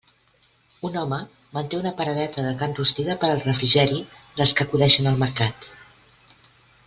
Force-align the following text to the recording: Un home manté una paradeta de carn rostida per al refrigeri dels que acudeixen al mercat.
Un 0.87 0.95
home 1.01 1.19
manté 1.57 1.77
una 1.81 1.91
paradeta 1.99 2.45
de 2.45 2.55
carn 2.63 2.73
rostida 2.79 3.17
per 3.25 3.29
al 3.33 3.43
refrigeri 3.47 4.01
dels 4.41 4.57
que 4.61 4.67
acudeixen 4.67 5.11
al 5.11 5.23
mercat. 5.27 5.69